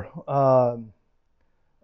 [0.00, 0.76] your uh,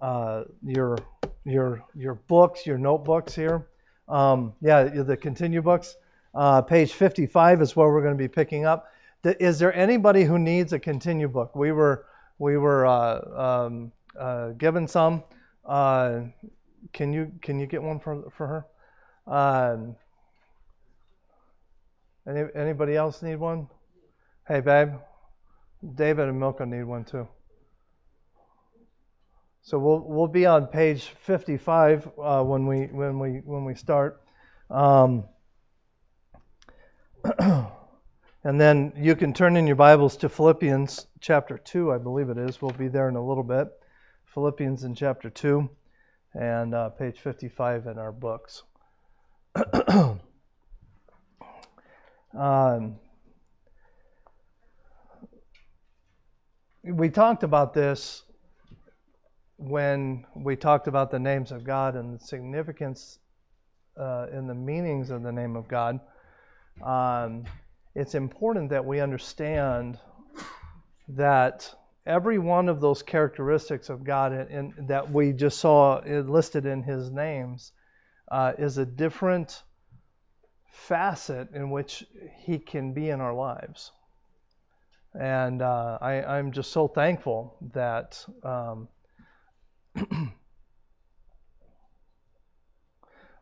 [0.01, 0.99] uh, your
[1.45, 3.67] your your books, your notebooks here.
[4.09, 5.97] Um, yeah, the continue books.
[6.35, 8.91] Uh, page 55 is where we're going to be picking up.
[9.25, 11.57] Is there anybody who needs a continue book?
[11.57, 12.07] We were
[12.39, 15.25] we were uh, um, uh, given some.
[15.65, 16.21] Uh,
[16.93, 18.67] can you can you get one for for her?
[19.27, 19.97] Um,
[22.29, 23.69] any, anybody else need one?
[24.47, 24.91] Hey, babe.
[25.95, 27.29] David and Milka need one too.
[29.67, 34.23] So we'll we'll be on page 55 uh, when we when we when we start.
[34.71, 35.25] Um,
[37.41, 42.39] and then you can turn in your Bibles to Philippians chapter 2, I believe it
[42.39, 42.63] is.
[42.63, 43.67] We'll be there in a little bit.
[44.35, 45.69] Philippians in chapter 2
[46.35, 48.63] and uh, page 55 in our books.
[52.39, 53.01] um,
[56.85, 58.23] we talked about this
[59.57, 63.19] when we talked about the names of God and the significance
[63.99, 66.01] uh, in the meanings of the name of God.
[66.83, 67.45] Um,
[67.95, 69.99] it's important that we understand
[71.09, 76.83] that every one of those characteristics of God in, that we just saw listed in
[76.83, 77.73] His names
[78.31, 79.63] uh, is a different
[80.71, 82.05] facet in which
[82.45, 83.93] He can be in our lives.
[85.19, 88.89] And uh, I, am just so thankful that um,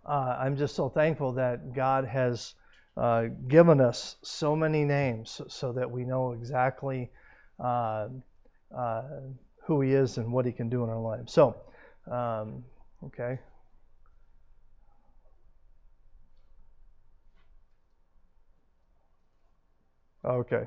[0.06, 2.55] uh, I'm just so thankful that God has
[2.97, 7.10] uh, given us so many names so that we know exactly
[7.58, 8.08] uh,
[8.77, 9.02] uh,
[9.66, 11.32] who He is and what He can do in our lives.
[11.32, 11.56] So,
[12.10, 12.64] um,
[13.05, 13.38] okay.
[20.25, 20.66] Okay.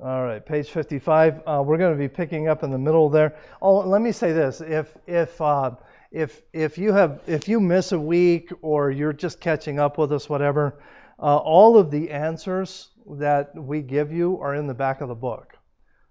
[0.00, 1.42] All right, page 55.
[1.46, 3.36] Uh, we're going to be picking up in the middle there.
[3.60, 5.72] Oh, let me say this: if if uh,
[6.10, 10.10] if if you have if you miss a week or you're just catching up with
[10.12, 10.82] us, whatever,
[11.18, 12.88] uh, all of the answers
[13.18, 15.54] that we give you are in the back of the book.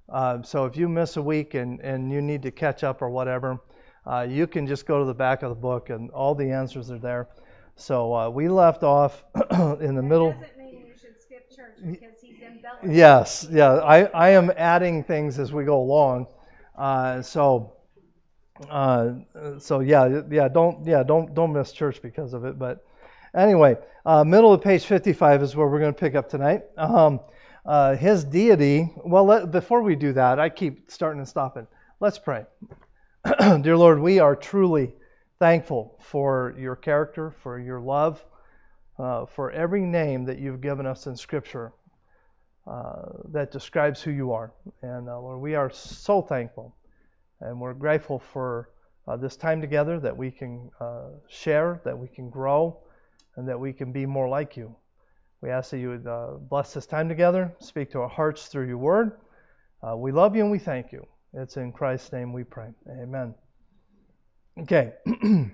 [0.08, 3.09] Uh, so if you miss a week and and you need to catch up or
[3.09, 3.59] whatever,
[4.06, 6.91] uh, you can just go to the back of the book and all the answers
[6.91, 7.28] are there.
[7.75, 9.24] So uh, we left off
[9.81, 10.36] in the middle.
[12.84, 13.74] Yes, yeah.
[13.74, 16.28] I, I am adding things as we go along.
[16.78, 17.74] Uh, so
[18.69, 19.13] uh,
[19.59, 20.47] so yeah, yeah.
[20.47, 22.57] Don't yeah don't don't miss church because of it.
[22.57, 22.85] But
[23.35, 26.63] anyway, uh, middle of page 55 is where we're going to pick up tonight.
[26.78, 27.19] Um,
[27.66, 28.91] uh, his deity.
[29.06, 31.68] Well, let, before we do that, I keep starting and stopping.
[32.00, 32.46] Let's pray.
[33.40, 34.94] Dear Lord, we are truly
[35.38, 38.23] thankful for your character, for your love,
[38.97, 41.72] uh, for every name that you've given us in Scripture
[42.66, 44.53] that describes who you are.
[44.81, 46.75] And uh, Lord, we are so thankful
[47.41, 48.69] and we're grateful for
[49.07, 52.77] uh, this time together that we can uh, share, that we can grow,
[53.35, 54.75] and that we can be more like you.
[55.41, 58.67] We ask that you would uh, bless this time together, speak to our hearts through
[58.67, 59.19] your word.
[59.81, 61.07] Uh, we love you and we thank you.
[61.33, 62.67] It's in Christ's name we pray.
[63.01, 63.33] Amen.
[64.59, 64.93] Okay.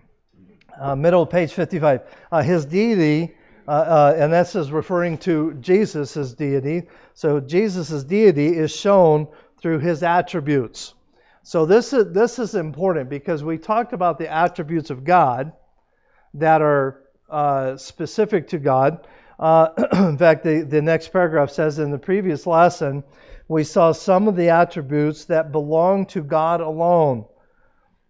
[0.97, 2.01] middle of page 55.
[2.43, 3.33] his deity
[3.67, 6.83] uh, uh, and this is referring to Jesus' deity.
[7.13, 9.27] So Jesus' deity is shown
[9.61, 10.93] through his attributes.
[11.43, 15.53] So this is this is important because we talked about the attributes of God
[16.35, 19.07] that are uh, specific to God.
[19.39, 23.03] Uh, in fact, the, the next paragraph says in the previous lesson,
[23.47, 27.25] we saw some of the attributes that belong to God alone.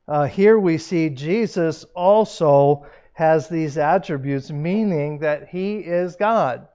[0.08, 2.86] Uh, here we see Jesus also
[3.18, 6.68] has these attributes, meaning that he is God.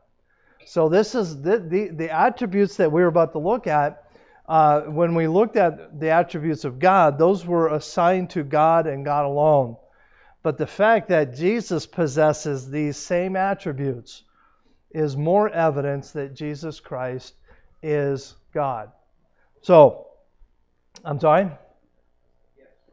[0.64, 4.10] So this is the, the, the attributes that we're about to look at.
[4.48, 9.04] Uh, when we looked at the attributes of God, those were assigned to God and
[9.04, 9.76] God alone.
[10.42, 14.25] But the fact that Jesus possesses these same attributes
[14.91, 17.34] is more evidence that Jesus Christ
[17.84, 18.91] is God.
[19.60, 20.08] So,
[21.04, 21.52] I'm sorry?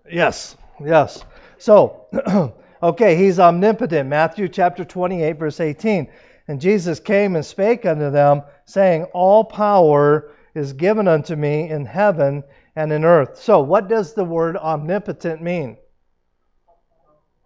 [0.08, 1.26] Yes, yes.
[1.58, 2.06] So,
[2.82, 4.08] Okay, he's omnipotent.
[4.08, 6.10] Matthew chapter 28, verse 18.
[6.48, 11.86] And Jesus came and spake unto them, saying, All power is given unto me in
[11.86, 12.44] heaven
[12.76, 13.40] and in earth.
[13.40, 15.78] So, what does the word omnipotent mean?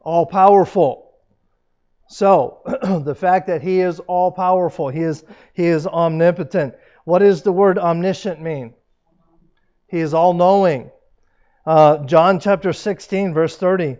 [0.01, 1.11] All powerful.
[2.07, 2.61] So,
[3.03, 6.75] the fact that he is all powerful, he is, he is omnipotent.
[7.05, 8.75] What does the word omniscient mean?
[9.87, 10.91] He is all knowing.
[11.65, 13.97] Uh, John chapter 16, verse 30.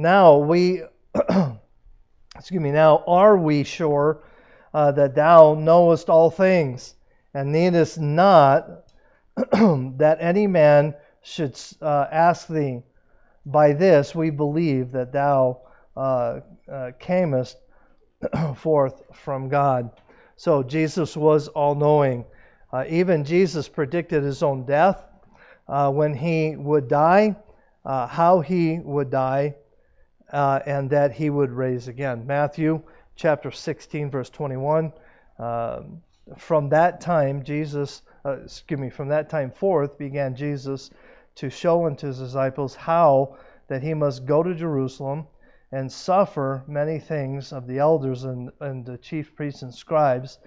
[0.00, 0.84] Now we,
[2.36, 4.22] excuse me, now are we sure
[4.72, 6.94] uh, that thou knowest all things,
[7.34, 8.84] and needest not
[9.36, 12.82] that any man should uh, ask thee,
[13.44, 15.62] By this we believe that thou
[15.96, 16.40] uh,
[16.70, 17.56] uh, camest
[18.54, 19.90] forth from God.
[20.36, 22.24] So Jesus was all knowing.
[22.72, 25.02] Uh, even Jesus predicted his own death
[25.66, 27.34] uh, when he would die,
[27.84, 29.56] how he would die,
[30.32, 32.26] uh, and that he would raise again.
[32.26, 32.82] Matthew
[33.16, 34.92] chapter 16, verse 21.
[35.38, 36.02] Um,
[36.36, 40.90] from that time, Jesus, uh, excuse me, from that time forth began Jesus
[41.36, 43.36] to show unto his disciples how
[43.68, 45.26] that he must go to Jerusalem
[45.70, 50.38] and suffer many things of the elders and, and the chief priests and scribes,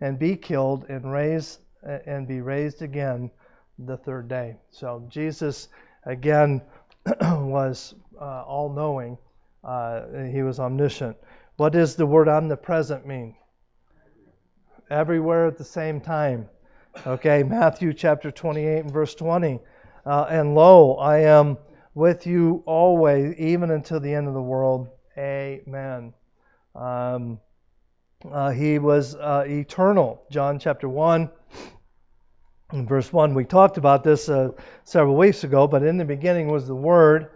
[0.00, 1.58] and be killed and raise
[2.06, 3.30] and be raised again
[3.78, 4.56] the third day.
[4.70, 5.68] So Jesus
[6.04, 6.62] again
[7.20, 9.18] was uh, all-knowing.
[9.62, 11.16] Uh, he was omniscient.
[11.56, 13.36] What does the word omnipresent mean?
[14.90, 16.48] Everywhere at the same time.
[17.06, 19.60] Okay, Matthew chapter 28 and verse 20.
[20.06, 21.58] Uh, and lo, I am
[21.94, 24.88] with you always, even until the end of the world.
[25.16, 26.12] Amen.
[26.74, 27.40] Um,
[28.30, 30.22] uh, he was uh, eternal.
[30.30, 31.30] John chapter 1
[32.74, 33.34] and verse 1.
[33.34, 34.50] We talked about this uh,
[34.82, 37.30] several weeks ago, but in the beginning was the Word,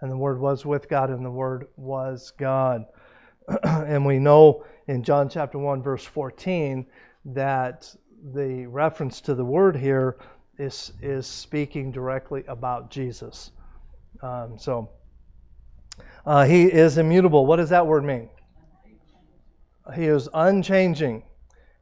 [0.00, 2.86] and the Word was with God, and the Word was God.
[3.62, 6.86] and we know in John chapter 1, verse 14,
[7.26, 7.94] that
[8.32, 10.16] the reference to the Word here
[10.58, 13.50] is, is speaking directly about Jesus.
[14.22, 14.90] Um, so
[16.24, 17.46] uh, he is immutable.
[17.46, 18.30] What does that word mean?
[19.94, 21.22] He is unchanging.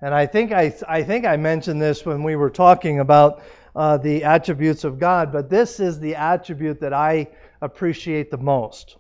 [0.01, 3.43] And I think I, I think I mentioned this when we were talking about
[3.75, 7.29] uh, the attributes of God, but this is the attribute that I
[7.61, 8.97] appreciate the most.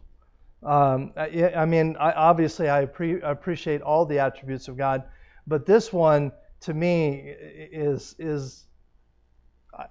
[0.62, 5.04] Um, I, I, mean, I, obviously, I pre- appreciate all the attributes of God,
[5.46, 7.34] but this one to me
[7.72, 8.66] is is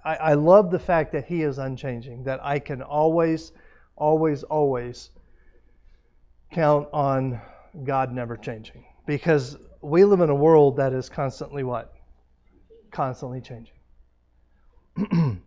[0.04, 3.52] I, I love the fact that He is unchanging, that I can always,
[3.96, 5.12] always, always
[6.52, 7.40] count on
[7.84, 8.86] God never changing.
[9.06, 11.94] Because we live in a world that is constantly what?
[12.92, 13.76] Constantly changing.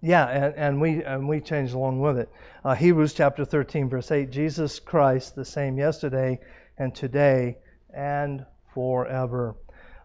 [0.00, 2.28] yeah, and, and, we and we change along with it.
[2.64, 6.38] Uh, Hebrews chapter 13, verse 8: Jesus Christ, the same yesterday
[6.78, 7.58] and today
[7.92, 9.56] and forever.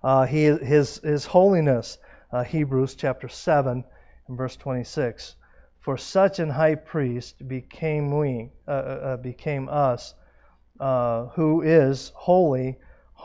[0.03, 1.97] Uh, he, his His holiness
[2.31, 3.83] uh, Hebrews chapter 7
[4.27, 5.35] and verse 26.
[5.79, 10.13] For such an high priest became we, uh, uh, uh, became us,
[10.79, 12.77] uh, who is holy,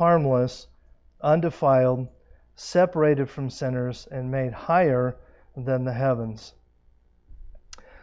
[0.02, 0.66] harmless,
[1.20, 2.08] undefiled,
[2.56, 5.16] separated from sinners, and made higher
[5.56, 6.54] than the heavens.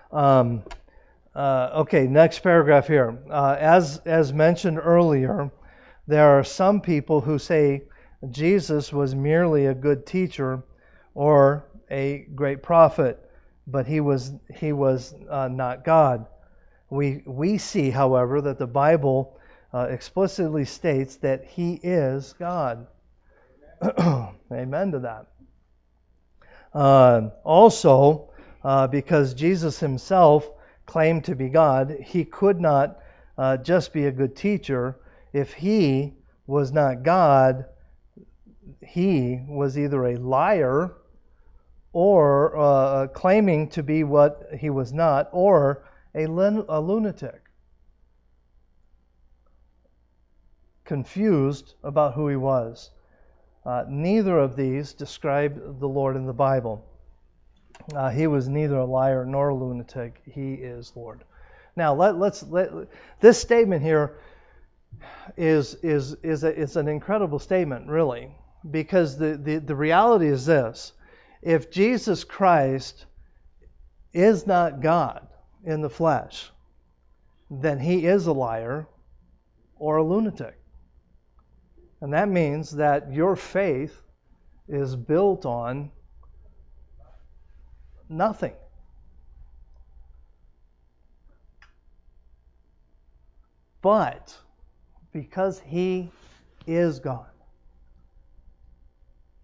[0.10, 0.64] Um,
[1.36, 3.20] uh, okay, next paragraph here.
[3.30, 5.52] Uh, as as mentioned earlier,
[6.08, 7.84] there are some people who say
[8.30, 10.64] Jesus was merely a good teacher
[11.14, 13.20] or a great prophet,
[13.68, 16.28] but he was he was uh, not God.
[16.90, 19.38] We we see, however, that the Bible
[19.74, 22.88] uh, explicitly states that he is God.
[24.52, 25.28] Amen to that.
[26.74, 28.30] Uh, also,
[28.64, 30.50] uh, because Jesus himself
[30.86, 33.00] claimed to be God, he could not
[33.38, 35.00] uh, just be a good teacher.
[35.34, 36.14] If he
[36.48, 37.66] was not God,
[38.82, 40.94] he was either a liar
[41.94, 45.84] or uh, claiming to be what he was not, or
[46.14, 47.49] a, a lunatic.
[50.90, 52.90] Confused about who he was.
[53.64, 56.84] Uh, neither of these describe the Lord in the Bible.
[57.96, 60.20] Uh, he was neither a liar nor a lunatic.
[60.26, 61.24] He is Lord.
[61.76, 62.72] Now let, us let
[63.20, 64.18] this statement here
[65.38, 68.32] is is is a, is an incredible statement, really,
[68.72, 70.94] because the, the the reality is this:
[71.44, 73.06] if Jesus Christ
[74.12, 75.28] is not God
[75.64, 76.50] in the flesh,
[77.52, 78.88] then he is a liar
[79.78, 80.59] or a lunatic.
[82.02, 84.02] And that means that your faith
[84.68, 85.92] is built on
[88.08, 88.54] nothing.
[93.82, 94.36] But
[95.12, 96.12] because he
[96.68, 97.26] is God,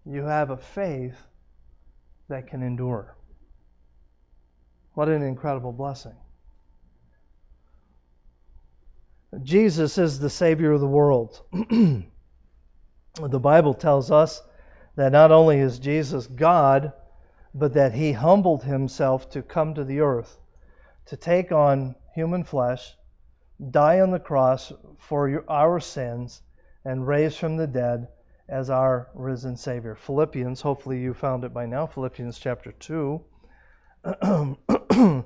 [0.04, 1.16] you have a faith
[2.28, 3.16] that can endure.
[4.94, 6.14] What an incredible blessing.
[9.42, 11.42] Jesus is the Savior of the world.
[13.22, 14.42] the Bible tells us
[14.96, 16.92] that not only is Jesus God,
[17.54, 20.38] but that he humbled himself to come to the earth,
[21.06, 22.96] to take on human flesh,
[23.70, 26.42] die on the cross for our sins,
[26.84, 28.08] and raise from the dead
[28.48, 29.94] as our risen Savior.
[29.94, 33.24] Philippians, hopefully you found it by now, Philippians chapter 2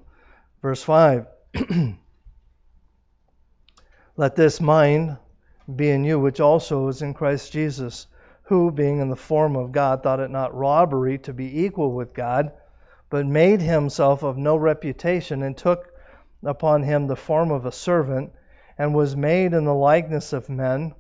[0.62, 1.26] Verse 5
[4.16, 5.16] Let this mind
[5.76, 8.06] be in you, which also is in Christ Jesus,
[8.42, 12.14] who, being in the form of God, thought it not robbery to be equal with
[12.14, 12.52] God,
[13.08, 15.92] but made himself of no reputation, and took
[16.42, 18.32] upon him the form of a servant,
[18.78, 20.94] and was made in the likeness of men.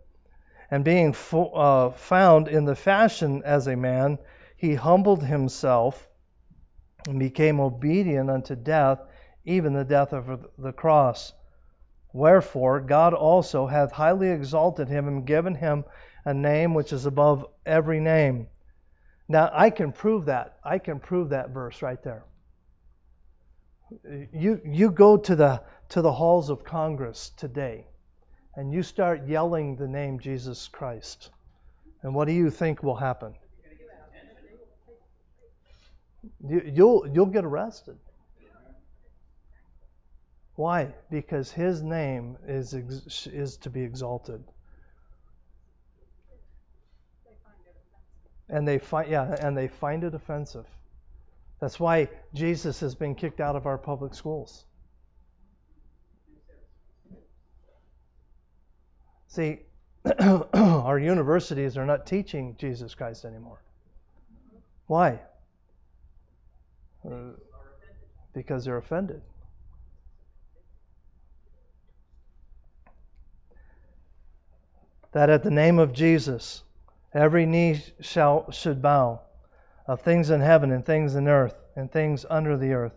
[0.70, 4.18] And being fo- uh, found in the fashion as a man,
[4.56, 6.08] he humbled himself
[7.08, 9.00] and became obedient unto death,
[9.44, 11.32] even the death of the cross.
[12.12, 15.84] Wherefore God also hath highly exalted him and given him
[16.24, 18.48] a name which is above every name.
[19.28, 20.58] Now I can prove that.
[20.64, 22.24] I can prove that verse right there.
[24.32, 27.86] You you go to the to the halls of Congress today
[28.56, 31.30] and you start yelling the name Jesus Christ.
[32.02, 33.34] And what do you think will happen?
[36.46, 37.98] You, you'll you'll get arrested.
[40.60, 40.92] Why?
[41.10, 44.44] Because his name is is to be exalted.
[48.50, 50.66] And they find yeah, and they find it offensive.
[51.60, 54.66] That's why Jesus has been kicked out of our public schools.
[59.28, 59.60] See,
[60.52, 63.62] our universities are not teaching Jesus Christ anymore.
[64.88, 65.20] Why?
[67.02, 67.32] Uh,
[68.34, 69.22] because they're offended.
[75.12, 76.62] That at the name of Jesus
[77.12, 79.20] every knee shall should bow
[79.86, 82.94] of things in heaven and things in earth and things under the earth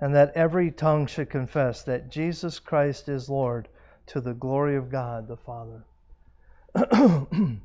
[0.00, 3.68] and that every tongue should confess that Jesus Christ is Lord
[4.06, 5.84] to the glory of God the Father.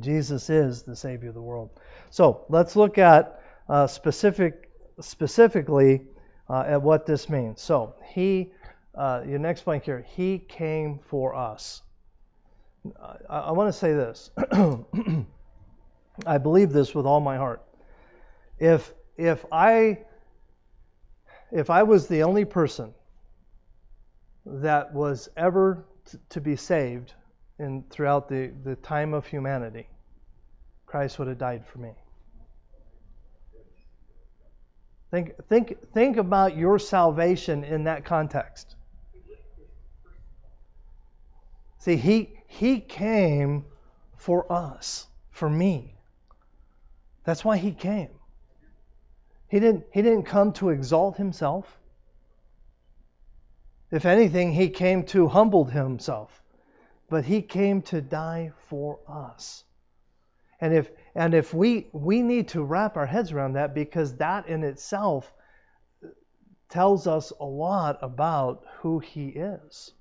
[0.00, 1.70] Jesus is the Savior of the world.
[2.10, 4.70] So let's look at uh, specific,
[5.00, 6.02] specifically
[6.48, 7.60] uh, at what this means.
[7.62, 8.52] So he,
[8.94, 11.82] uh, your next blank here, he came for us.
[13.28, 14.30] I, I want to say this.
[16.26, 17.62] I believe this with all my heart.
[18.58, 19.98] If if I
[21.52, 22.94] if I was the only person
[24.46, 27.14] that was ever t- to be saved
[27.58, 29.88] in throughout the, the time of humanity,
[30.86, 31.92] Christ would have died for me.
[35.10, 38.76] Think think think about your salvation in that context.
[41.78, 43.64] See, he he came
[44.16, 45.94] for us, for me.
[47.24, 48.10] That's why he came.
[49.48, 51.78] He didn't, he didn't come to exalt himself.
[53.92, 56.42] If anything, he came to humble himself.
[57.08, 59.62] But he came to die for us.
[60.60, 64.48] And if and if we we need to wrap our heads around that because that
[64.48, 65.32] in itself
[66.68, 69.92] tells us a lot about who he is.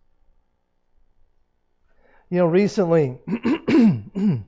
[2.30, 3.18] You know, recently,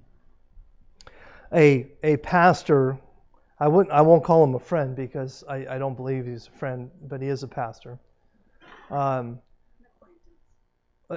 [1.54, 3.00] a a pastor,
[3.60, 6.58] I wouldn't, I won't call him a friend because I, I don't believe he's a
[6.58, 7.98] friend, but he is a pastor.
[8.92, 9.40] Um,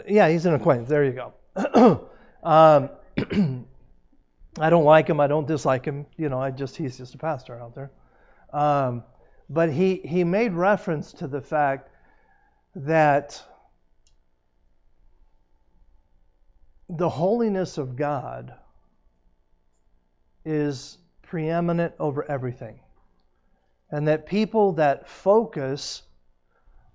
[0.09, 0.88] yeah, he's an acquaintance.
[0.88, 2.09] There you go.
[2.42, 2.88] um,
[4.59, 5.21] I don't like him.
[5.21, 6.06] I don't dislike him.
[6.16, 7.90] You know, I just he's just a pastor out there.
[8.52, 9.04] Um,
[9.50, 11.90] but he he made reference to the fact
[12.75, 13.42] that
[16.97, 18.55] the holiness of God
[20.45, 22.81] is preeminent over everything.
[23.91, 26.03] And that people that focus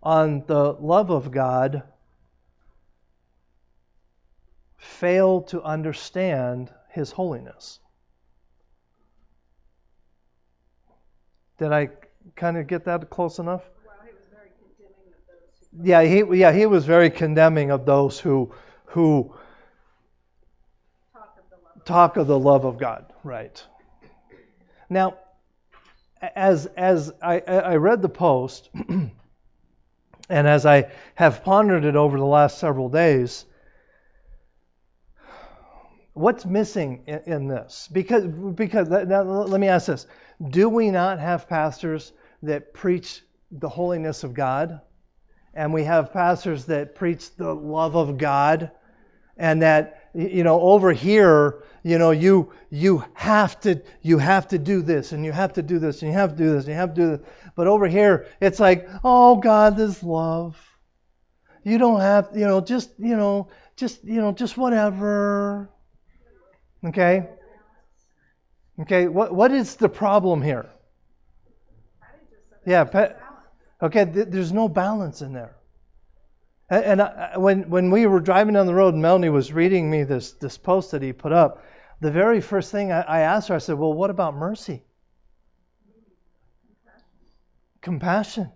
[0.02, 1.84] on the love of God
[4.78, 7.80] fail to understand His holiness.
[11.58, 11.90] Did I
[12.36, 13.64] kind of get that close enough?
[15.82, 18.52] yeah, he yeah he was very condemning of those who
[18.86, 19.34] who
[21.90, 23.62] talk of the love of God, right?
[24.90, 25.18] Now,
[26.22, 29.12] as as I, I read the post, and
[30.30, 33.46] as I have pondered it over the last several days,
[36.14, 37.90] what's missing in, in this?
[37.92, 40.06] Because because now, let me ask this:
[40.48, 44.82] Do we not have pastors that preach the holiness of God,
[45.56, 48.72] and we have pastors that preach the love of God,
[49.40, 54.60] and that you know over here you know you you have to you have to
[54.60, 56.74] do this and you have to do this and you have to do this and
[56.74, 60.58] you have to do this but over here it's like oh god this love
[61.64, 65.70] you don't have you know just you know just you know just whatever
[66.86, 67.30] okay
[68.82, 70.70] okay what what is the problem here
[72.66, 72.86] Yeah.
[73.82, 74.06] Okay.
[74.06, 75.56] Th- there's no balance in there.
[76.70, 80.34] And, I, when when we were driving down the road, Melanie was reading me this
[80.34, 81.64] this post that he put up.
[82.00, 84.84] The very first thing I, I asked her, I said, "Well, what about mercy?"
[87.82, 88.52] Compassion.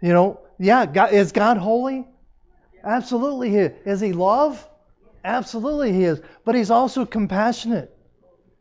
[0.00, 2.06] You know, yeah, God, is God holy?
[2.84, 3.72] Absolutely he is.
[3.84, 4.68] Is he love?
[5.24, 6.20] Absolutely he is.
[6.44, 7.96] But he's also compassionate.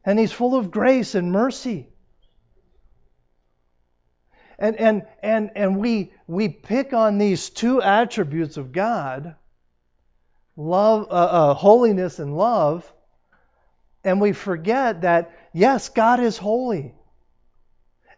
[0.05, 1.90] And he's full of grace and mercy.
[4.61, 9.33] And and and and we we pick on these two attributes of God,
[10.55, 12.93] love, uh, uh, holiness, and love,
[14.03, 16.93] and we forget that yes, God is holy.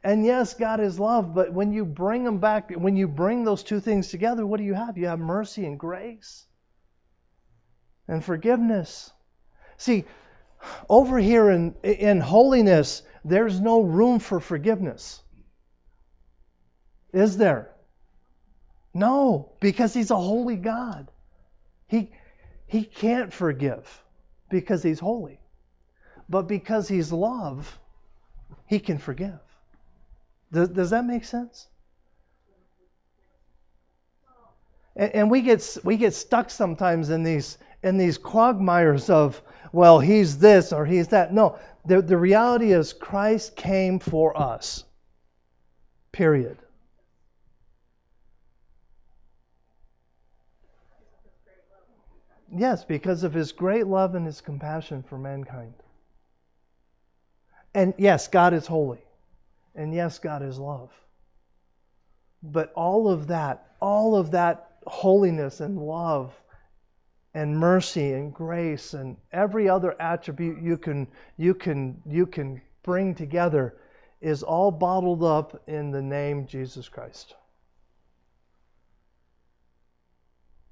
[0.04, 3.64] And yes, God is love, but when you bring them back, when you bring those
[3.64, 4.98] two things together, what do you have?
[4.98, 6.46] You have mercy and grace
[8.10, 9.14] and forgiveness.
[9.78, 10.04] See,
[10.90, 15.23] over here in, in holiness, there's no room for forgiveness.
[17.14, 17.70] Is there?
[18.94, 21.10] No, because he's a holy God.
[21.88, 22.12] He,
[22.68, 24.04] he can't forgive
[24.50, 25.40] because he's holy.
[26.30, 27.80] But because he's love,
[28.66, 29.40] he can forgive.
[30.52, 31.68] Does, does that make sense?
[34.96, 39.42] And, and we get we get stuck sometimes in these in these quagmires of
[39.72, 41.34] well he's this or he's that.
[41.34, 44.84] No, the the reality is Christ came for us.
[46.12, 46.58] Period.
[52.56, 55.74] Yes, because of his great love and his compassion for mankind.
[57.74, 59.04] And yes, God is holy.
[59.76, 60.92] And yes, God is love.
[62.44, 66.34] But all of that, all of that holiness and love
[67.34, 71.08] and mercy and grace and every other attribute you can
[71.38, 73.76] you can you can bring together
[74.22, 77.34] is all bottled up in the name Jesus Christ.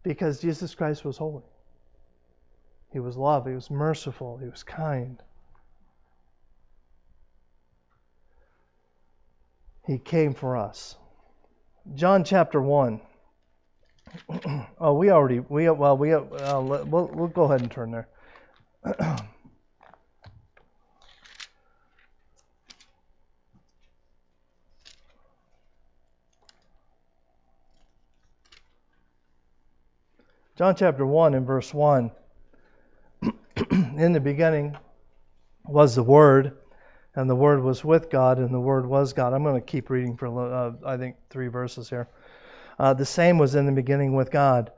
[0.03, 1.43] Because Jesus Christ was holy.
[2.91, 5.21] He was love, he was merciful, he was kind.
[9.88, 10.97] He came for us.
[11.95, 13.01] John chapter 1.
[14.80, 18.10] oh, we already, we well, we, uh, we'll, we'll go ahead and turn there.
[30.58, 32.12] John chapter 1 and verse 1.
[33.95, 34.75] In the beginning
[35.65, 36.57] was the Word,
[37.15, 39.31] and the Word was with God, and the Word was God.
[39.31, 42.10] I'm going to keep reading for, uh, I think, three verses here.
[42.77, 44.73] Uh, the same was in the beginning with God.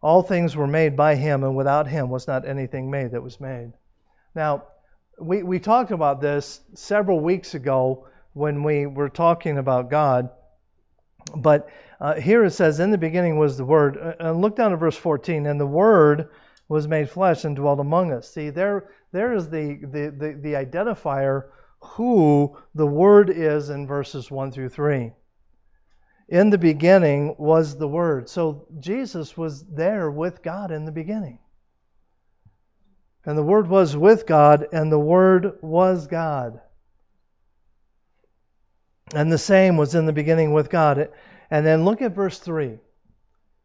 [0.00, 3.40] All things were made by Him, and without Him was not anything made that was
[3.40, 3.74] made.
[4.34, 4.64] Now,
[5.20, 10.30] we, we talked about this several weeks ago when we were talking about God.
[11.36, 11.68] But
[12.00, 13.96] uh, here it says, In the beginning was the Word.
[13.96, 15.46] Uh, and look down to verse 14.
[15.46, 16.30] And the Word
[16.68, 18.28] was made flesh and dwelt among us.
[18.30, 21.44] See, there, there is the, the, the, the identifier
[21.80, 25.12] who the Word is in verses 1 through 3.
[26.28, 28.28] In the beginning was the Word.
[28.28, 31.38] So Jesus was there with God in the beginning.
[33.24, 36.60] And the Word was with God, and the Word was God.
[39.14, 41.10] And the same was in the beginning with God.
[41.50, 42.78] And then look at verse 3.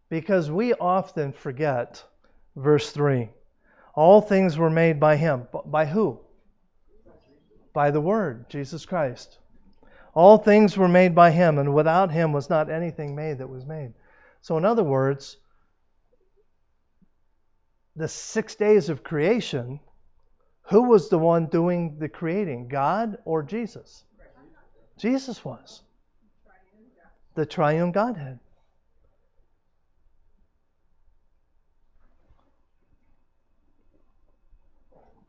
[0.09, 2.03] Because we often forget
[2.57, 3.29] verse 3.
[3.93, 5.47] All things were made by Him.
[5.65, 6.19] By who?
[7.77, 9.37] by the Word, Jesus Christ.
[10.15, 13.67] All things were made by Him, and without Him was not anything made that was
[13.67, 13.93] made.
[14.41, 15.37] So, in other words,
[17.95, 19.79] the six days of creation,
[20.63, 24.03] who was the one doing the creating, God or Jesus?
[24.97, 25.83] Jesus was.
[27.35, 28.39] The triune Godhead.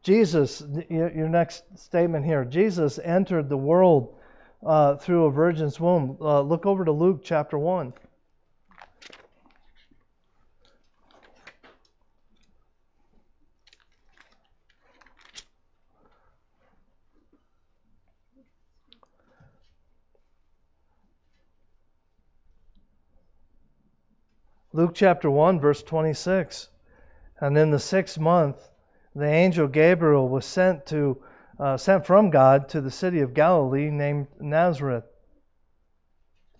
[0.02, 4.14] Jesus, your next statement here, Jesus entered the world
[4.64, 6.16] uh, through a virgin's womb.
[6.20, 7.92] Uh, look over to Luke chapter 1.
[24.78, 26.68] Luke chapter 1, verse 26.
[27.40, 28.67] And in the sixth month,
[29.18, 31.22] the angel Gabriel was sent to
[31.58, 35.04] uh, sent from God to the city of Galilee named Nazareth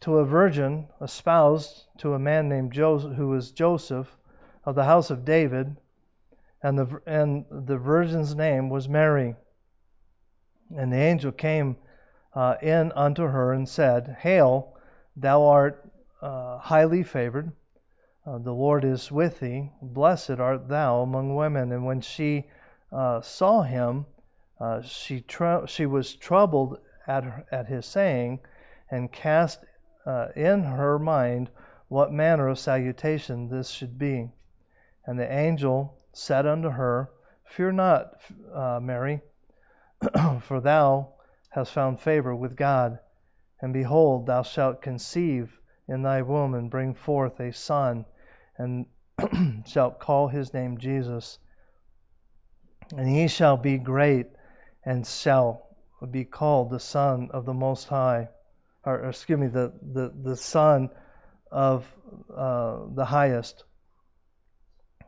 [0.00, 4.16] to a virgin espoused to a man named Joseph, who was Joseph
[4.64, 5.76] of the house of David,
[6.62, 9.36] and the and the virgin's name was Mary.
[10.76, 11.76] And the angel came
[12.34, 14.76] uh, in unto her and said, Hail,
[15.16, 15.90] thou art
[16.20, 17.52] uh, highly favored.
[18.28, 19.70] Uh, the Lord is with thee.
[19.80, 21.72] Blessed art thou among women.
[21.72, 22.46] And when she
[22.92, 24.04] uh, saw him,
[24.60, 28.40] uh, she tr- she was troubled at her, at his saying,
[28.90, 29.64] and cast
[30.04, 31.48] uh, in her mind
[31.88, 34.30] what manner of salutation this should be.
[35.06, 37.10] And the angel said unto her,
[37.44, 38.20] Fear not,
[38.52, 39.22] uh, Mary,
[40.42, 41.14] for thou
[41.48, 42.98] hast found favor with God.
[43.62, 48.04] And behold, thou shalt conceive in thy womb and bring forth a son,
[48.58, 48.86] and
[49.66, 51.38] shalt call his name Jesus.
[52.96, 54.26] And he shall be great,
[54.84, 55.68] and shall
[56.10, 58.28] be called the Son of the Most High,
[58.84, 60.90] or, or excuse me, the, the, the Son
[61.50, 61.86] of
[62.34, 63.64] uh, the Highest.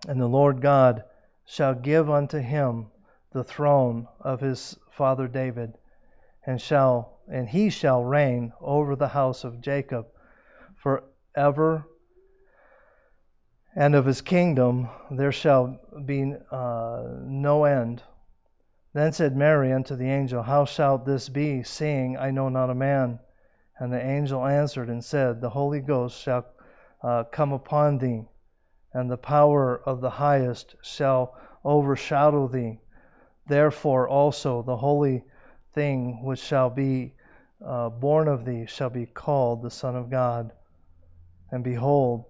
[0.09, 1.05] And the Lord God
[1.47, 2.87] shall give unto him
[3.33, 5.77] the throne of his father David,
[6.47, 10.07] and shall and he shall reign over the house of Jacob
[10.77, 11.87] forever,
[13.75, 18.03] and of his kingdom there shall be uh, no end.
[18.93, 22.75] Then said Mary unto the angel, How shall this be, seeing I know not a
[22.75, 23.21] man?
[23.79, 26.47] And the angel answered and said, The Holy Ghost shall
[27.03, 28.27] uh, come upon thee
[28.93, 32.81] and the power of the highest shall overshadow thee.
[33.47, 35.25] Therefore also the holy
[35.75, 37.15] thing which shall be
[37.65, 40.53] uh, born of thee shall be called the Son of God.
[41.51, 42.25] And behold,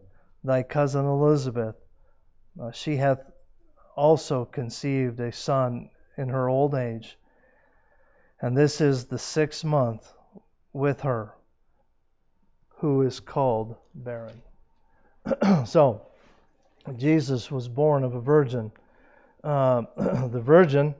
[0.44, 1.76] thy cousin Elizabeth,
[2.61, 3.20] uh, she hath
[3.96, 7.16] also conceived a son in her old age.
[8.40, 10.11] And this is the sixth month
[10.72, 11.35] with her,
[12.79, 14.42] who is called barren.
[15.66, 16.07] so,
[16.96, 18.72] Jesus was born of a virgin.
[19.44, 20.94] Uh, the virgin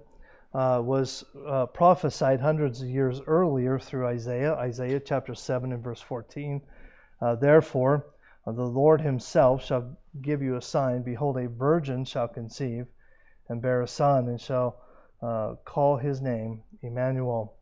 [0.53, 6.00] uh, was uh, prophesied hundreds of years earlier through Isaiah, Isaiah chapter 7 and verse
[6.00, 6.61] 14.
[7.20, 8.07] Uh, therefore,
[8.52, 11.02] the Lord himself shall give you a sign.
[11.02, 12.86] Behold, a virgin shall conceive
[13.48, 14.80] and bear a son, and shall
[15.22, 17.54] uh, call his name Immanuel.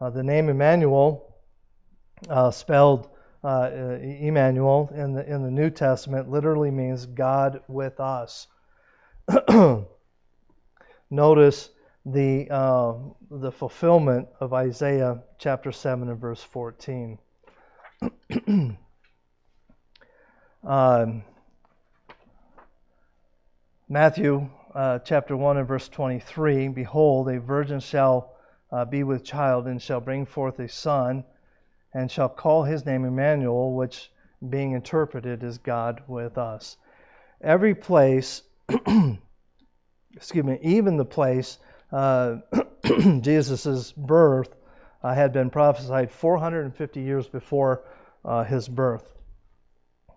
[0.00, 1.34] the name Immanuel,
[2.50, 3.08] spelled
[3.44, 8.46] uh, Emmanuel in the in the New Testament literally means God with us.
[11.10, 11.70] Notice
[12.06, 12.94] the uh,
[13.30, 17.18] the fulfillment of Isaiah chapter seven and verse fourteen.
[20.64, 21.24] um,
[23.88, 28.32] Matthew uh, chapter 1 and verse 23 Behold, a virgin shall
[28.70, 31.24] uh, be with child and shall bring forth a son,
[31.92, 34.10] and shall call his name Emmanuel, which
[34.48, 36.76] being interpreted is God with us.
[37.40, 38.42] Every place,
[40.14, 41.58] excuse me, even the place
[41.92, 42.36] uh,
[43.20, 44.54] Jesus' birth
[45.02, 47.82] uh, had been prophesied 450 years before
[48.24, 49.21] uh, his birth.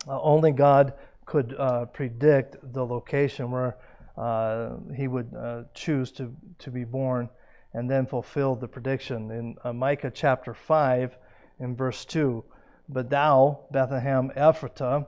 [0.07, 0.93] Uh, only God
[1.25, 3.77] could uh, predict the location where
[4.17, 5.33] uh, he would
[5.73, 7.29] choose to, to be born
[7.73, 9.31] and then fulfill the prediction.
[9.31, 11.17] In Micah chapter 5,
[11.59, 12.43] in verse 2.
[12.89, 15.07] But thou, Bethlehem Ephratah,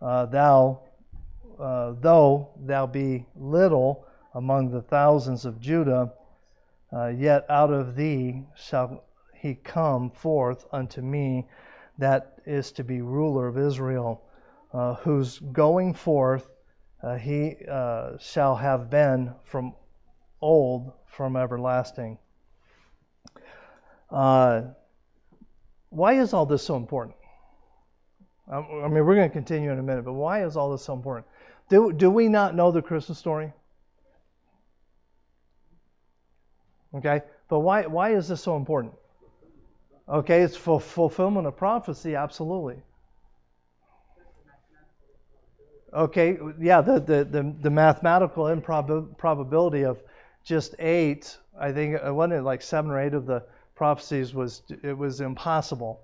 [0.00, 0.80] uh, thou,
[1.60, 6.12] uh, though thou be little among the thousands of Judah,
[6.92, 11.46] uh, yet out of thee shall he come forth unto me
[11.98, 14.22] that is to be ruler of Israel,
[14.72, 16.48] uh, whose going forth
[17.02, 19.74] uh, he uh, shall have been from
[20.40, 22.18] old, from everlasting.
[24.10, 24.62] Uh,
[25.88, 27.16] why is all this so important?
[28.50, 30.92] I mean, we're going to continue in a minute, but why is all this so
[30.92, 31.26] important?
[31.68, 33.52] Do, do we not know the Christmas story?
[36.94, 38.92] Okay, but why, why is this so important?
[40.08, 42.82] Okay, it's for fulfillment of prophecy, absolutely.
[45.92, 50.02] Okay, yeah, the, the, the, the mathematical improbability of
[50.42, 54.62] just eight, I think, uh, wasn't it like seven or eight of the prophecies was
[54.82, 56.00] it was impossible.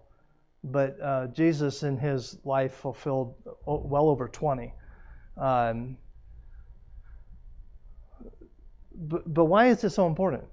[0.65, 3.35] But uh, Jesus in his life fulfilled
[3.67, 4.75] well over 20.
[5.37, 5.97] Um,
[8.95, 10.45] but, but why is this so important?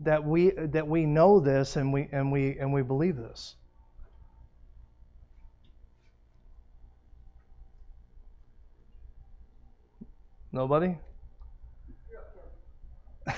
[0.00, 3.56] That we that we know this and we and we and we believe this.
[10.52, 10.96] Nobody?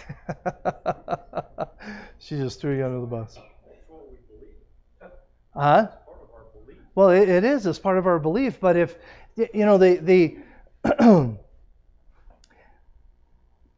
[2.19, 3.39] she just threw you under the bus.
[5.55, 5.89] Huh?
[6.95, 7.67] Well, it, it is.
[7.67, 8.61] It's part of our belief.
[8.61, 8.97] But if
[9.37, 10.39] you know the the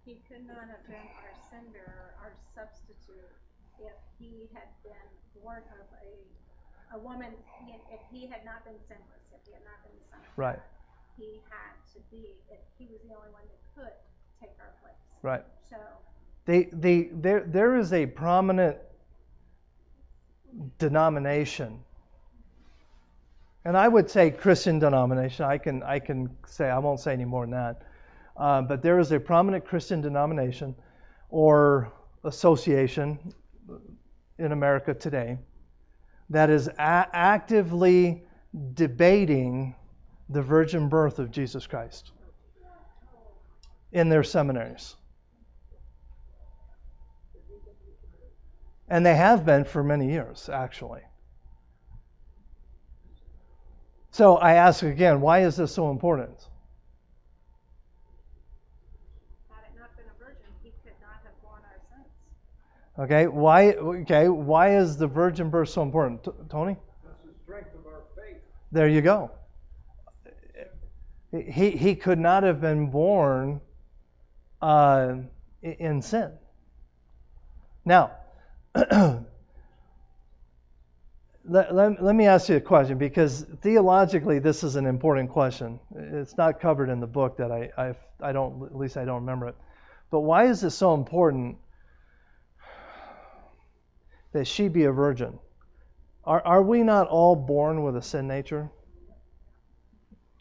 [0.04, 3.30] he could not have been our sender, our substitute,
[3.80, 3.92] if
[6.92, 7.32] a, a woman,
[7.92, 10.56] if he had not been sinless, if he had not been the son of Right.
[10.56, 10.62] God,
[11.18, 13.92] he had to be, if he was the only one that could
[14.40, 14.94] take our place.
[15.22, 15.44] Right.
[15.68, 15.76] So,
[16.46, 18.78] They, they, there, there is a prominent
[20.78, 21.80] denomination,
[23.64, 25.44] and I would say Christian denomination.
[25.44, 27.82] I can, I can say I won't say any more than that.
[28.36, 30.74] Uh, but there is a prominent Christian denomination
[31.28, 31.92] or
[32.24, 33.18] association
[34.38, 35.38] in America today
[36.32, 38.24] that is a- actively
[38.74, 39.74] debating
[40.28, 42.12] the virgin birth of Jesus Christ
[43.92, 44.96] in their seminaries.
[48.88, 51.02] And they have been for many years, actually.
[54.10, 56.36] So I ask again, why is this so important?
[59.48, 62.08] had it not been a virgin, he could not have borne our sins.
[62.98, 63.72] Okay, why?
[63.72, 66.76] Okay, why is the virgin birth so important, T- Tony?
[67.04, 68.36] That's the strength of our faith.
[68.70, 69.30] There you go.
[71.30, 73.62] He he could not have been born
[74.60, 75.14] uh,
[75.62, 76.32] in sin.
[77.86, 78.12] Now,
[78.74, 79.24] let,
[81.44, 85.80] let, let me ask you a question because theologically this is an important question.
[85.96, 89.20] It's not covered in the book that I I, I don't at least I don't
[89.20, 89.56] remember it.
[90.10, 91.56] But why is it so important
[94.32, 95.38] that she be a virgin?
[96.24, 98.70] Are, are we not all born with a sin nature?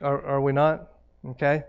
[0.01, 0.91] Are, are we not?
[1.25, 1.63] Okay.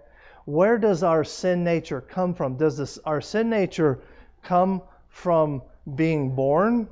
[0.45, 2.57] Where does our sin nature come from?
[2.57, 4.01] Does this, our sin nature
[4.43, 5.63] come from
[5.95, 6.89] being born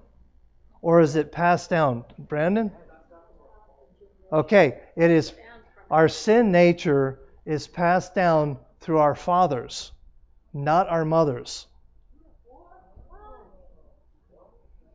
[0.82, 2.04] or is it passed down?
[2.18, 2.70] Brandon?
[4.32, 5.34] Okay, it is
[5.90, 9.90] our sin nature is passed down through our fathers,
[10.54, 11.66] not our mothers.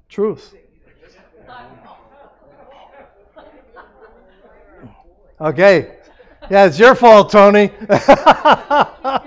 [0.09, 0.55] Truth.
[5.39, 5.97] Okay.
[6.49, 7.71] Yeah, it's your fault, Tony.
[7.89, 9.19] yeah,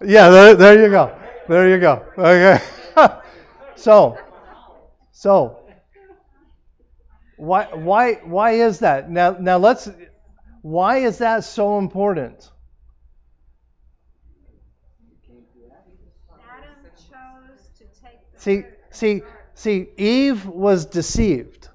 [0.00, 1.14] there, there you go.
[1.48, 2.04] There you go.
[2.16, 2.62] Okay.
[3.76, 4.18] so,
[5.12, 5.58] so
[7.36, 9.10] why why why is that?
[9.10, 9.88] Now now let's
[10.62, 12.50] why is that so important?
[16.50, 19.22] Adam chose to take See see
[19.54, 21.68] see Eve was deceived.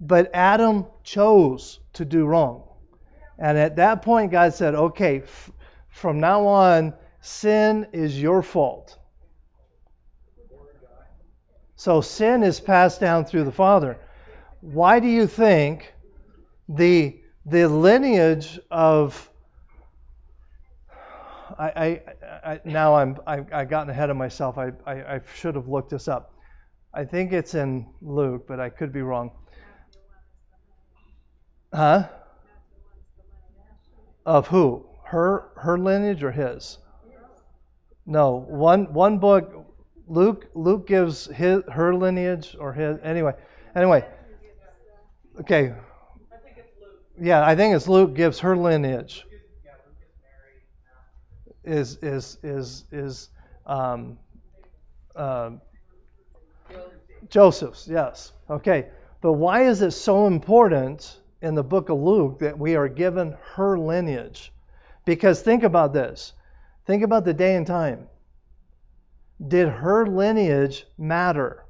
[0.00, 2.64] But Adam chose to do wrong.
[3.38, 5.50] And at that point God said, "Okay, f-
[5.88, 8.98] from now on sin is your fault."
[11.76, 13.98] So sin is passed down through the father.
[14.60, 15.94] Why do you think
[16.68, 19.30] the the lineage of
[21.58, 22.02] I, I,
[22.44, 24.58] I now I'm I, I gotten ahead of myself.
[24.58, 26.32] I, I, I should have looked this up.
[26.92, 29.32] I think it's in Luke, but I could be wrong.
[31.72, 32.08] Huh?
[34.24, 34.86] Of who?
[35.04, 36.78] Her her lineage or his?
[38.06, 39.66] No, one one book.
[40.06, 43.32] Luke Luke gives his her lineage or his anyway.
[43.74, 44.04] Anyway,
[45.40, 45.72] okay.
[45.72, 47.00] I think it's Luke.
[47.20, 49.26] Yeah, I think it's Luke gives her lineage.
[51.64, 53.28] Is is is is
[53.66, 54.18] um,
[55.16, 55.50] uh,
[57.30, 57.88] Joseph's?
[57.88, 58.32] Yes.
[58.50, 58.86] Okay.
[59.20, 63.36] But why is it so important in the book of Luke that we are given
[63.54, 64.52] her lineage?
[65.06, 66.34] Because think about this.
[66.86, 68.08] Think about the day and time.
[69.48, 71.64] Did her lineage matter?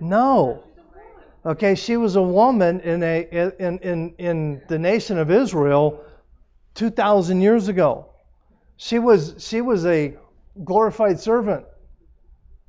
[0.00, 0.64] No.
[1.44, 6.00] Okay, she was a woman in a in in in the nation of Israel
[6.74, 8.06] 2000 years ago.
[8.76, 10.16] She was she was a
[10.62, 11.64] glorified servant.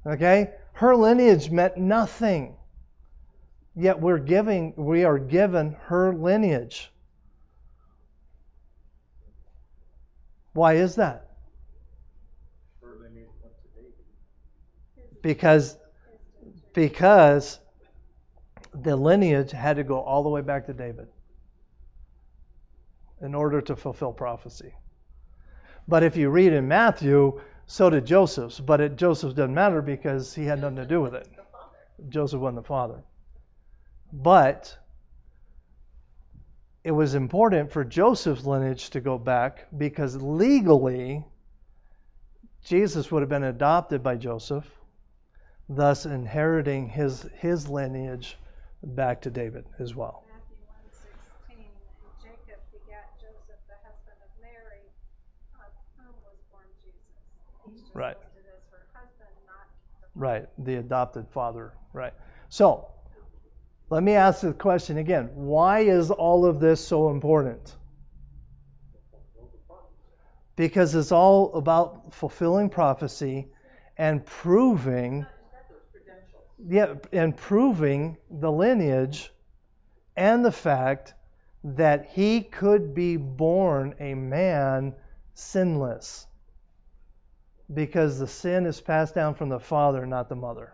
[0.05, 0.51] Okay?
[0.73, 2.55] Her lineage meant nothing.
[3.75, 6.91] Yet we're giving we are given her lineage.
[10.53, 11.23] Why is that?
[15.21, 15.77] Because
[16.73, 17.59] because
[18.73, 21.07] the lineage had to go all the way back to David
[23.21, 24.73] in order to fulfill prophecy.
[25.87, 30.33] But if you read in Matthew, so did Joseph's, but it, Joseph's doesn't matter because
[30.33, 31.27] he had nothing to do with it.
[32.09, 33.03] Joseph wasn't the father.
[34.11, 34.77] But
[36.83, 41.25] it was important for Joseph's lineage to go back because legally
[42.63, 44.65] Jesus would have been adopted by Joseph,
[45.69, 48.37] thus inheriting his his lineage
[48.83, 50.23] back to David as well.
[50.27, 50.55] Matthew
[51.47, 51.67] 1:16, and
[52.23, 54.83] Jacob begat Joseph, the husband of Mary,
[55.59, 56.99] of whom was born Jesus.
[57.67, 58.15] He's just Right.
[58.15, 59.29] listed as her husband,
[60.13, 61.73] the Right, the adopted father.
[61.93, 62.13] Right.
[62.49, 62.89] So,
[63.89, 65.31] let me ask the question again.
[65.33, 67.75] Why is all of this so important?
[70.55, 73.47] Because it's all about fulfilling prophecy
[73.97, 75.25] and proving
[76.69, 79.31] yeah, and proving the lineage
[80.15, 81.15] and the fact
[81.63, 84.93] that he could be born a man
[85.33, 86.26] sinless
[87.73, 90.73] because the sin is passed down from the father, not the mother.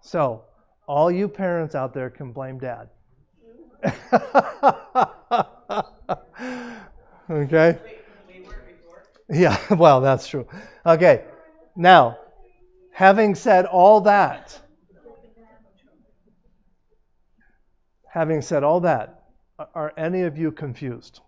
[0.00, 0.44] So,
[0.86, 2.88] all you parents out there can blame dad.
[7.30, 7.78] okay?
[9.28, 10.46] Yeah, well, that's true.
[10.86, 11.24] Okay,
[11.76, 12.18] now,
[12.90, 14.58] having said all that,
[18.10, 19.24] having said all that,
[19.74, 21.20] are any of you confused?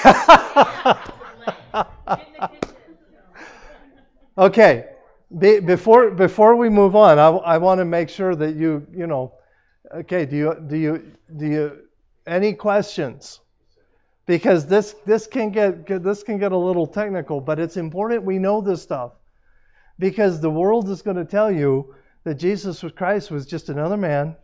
[4.38, 4.86] okay,
[5.38, 9.06] Be, before before we move on, I, I want to make sure that you you
[9.06, 9.34] know.
[9.92, 11.78] Okay, do you do you do you
[12.26, 13.40] any questions?
[14.26, 18.38] Because this this can get this can get a little technical, but it's important we
[18.38, 19.12] know this stuff
[19.98, 24.36] because the world is going to tell you that Jesus Christ was just another man,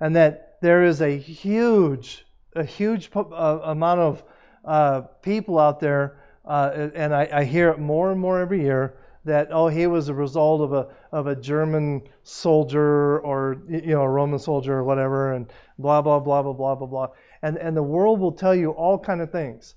[0.00, 3.20] and that there is a huge a huge uh,
[3.62, 4.24] amount of
[4.64, 8.98] uh, people out there, uh, and I, I, hear it more and more every year
[9.24, 14.02] that oh he was a result of a of a German soldier or you know
[14.02, 17.08] a Roman soldier or whatever, and blah blah blah blah blah blah blah,
[17.42, 19.74] and and the world will tell you all kind of things.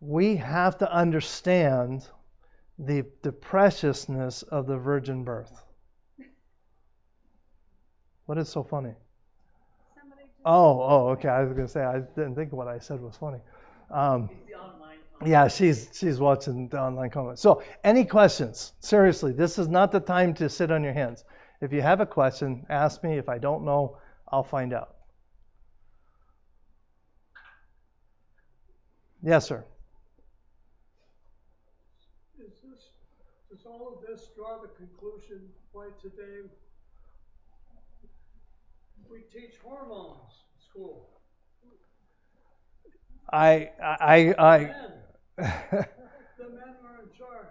[0.00, 2.08] We have to understand
[2.78, 5.62] the the preciousness of the virgin birth.
[8.26, 8.94] What is so funny?
[10.44, 11.28] Oh, oh, okay.
[11.28, 13.38] I was gonna say I didn't think what I said was funny.
[13.90, 14.30] Um,
[15.24, 17.40] yeah, she's she's watching the online comments.
[17.42, 18.72] So, any questions?
[18.80, 21.24] Seriously, this is not the time to sit on your hands.
[21.60, 23.18] If you have a question, ask me.
[23.18, 24.96] If I don't know, I'll find out.
[29.22, 29.64] Yes, sir.
[32.40, 32.88] Is this,
[33.48, 36.48] does all of this draw the conclusion why today
[39.12, 41.08] we teach hormones in school.
[43.30, 44.58] I I I.
[45.36, 47.46] the men are in charge,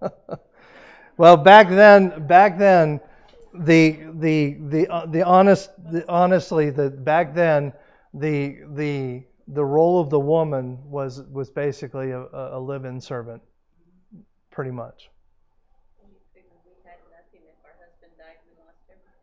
[0.00, 0.38] right?
[1.16, 3.00] well, back then, back then,
[3.54, 7.72] the the the uh, the honest the, honestly the back then
[8.14, 13.42] the the the role of the woman was was basically a, a live-in servant,
[14.50, 15.11] pretty much.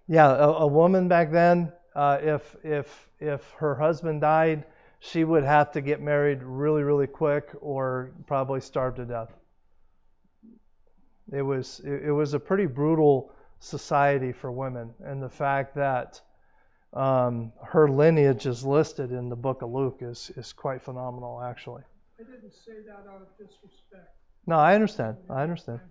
[0.09, 4.63] Yeah, a, a woman back then, uh, if if if her husband died,
[4.97, 9.31] she would have to get married really really quick or probably starve to death.
[11.31, 16.19] It was it, it was a pretty brutal society for women, and the fact that
[16.93, 21.83] um, her lineage is listed in the book of Luke is is quite phenomenal, actually.
[22.19, 24.09] I didn't say that out of disrespect.
[24.47, 25.17] No, I understand.
[25.29, 25.81] I understand.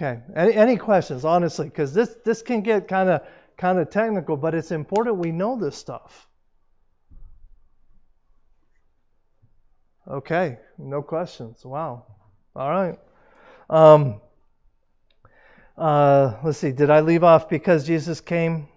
[0.00, 0.18] Okay.
[0.34, 1.66] Any, any questions, honestly?
[1.66, 3.20] Because this this can get kind of
[3.58, 6.26] kind of technical, but it's important we know this stuff.
[10.08, 10.58] Okay.
[10.78, 11.64] No questions.
[11.64, 12.06] Wow.
[12.56, 12.98] All right.
[13.68, 14.20] Um,
[15.76, 16.72] uh, let's see.
[16.72, 18.68] Did I leave off because Jesus came?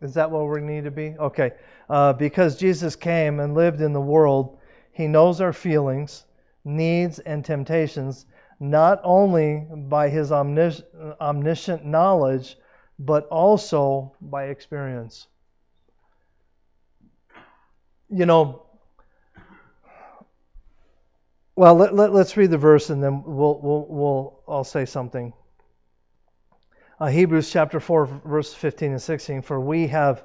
[0.00, 1.14] Is that what we need to be?
[1.18, 1.52] Okay.
[1.88, 4.58] Uh, because Jesus came and lived in the world,
[4.90, 6.24] he knows our feelings,
[6.64, 8.26] needs, and temptations
[8.62, 10.82] not only by his omnis-
[11.20, 12.56] omniscient knowledge,
[12.96, 15.26] but also by experience.
[18.08, 18.62] You know,
[21.56, 25.32] well, let, let, us read the verse and then we'll, we'll, we'll I'll say something.
[27.00, 29.42] Uh, Hebrews chapter 4, verse 15 and 16.
[29.42, 30.24] For we have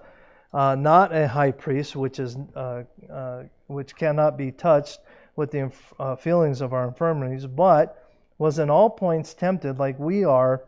[0.54, 5.00] uh, not a high priest which is uh, uh which cannot be touched
[5.36, 8.07] with the uh, feelings of our infirmities, but
[8.38, 10.64] was in all points tempted like we are,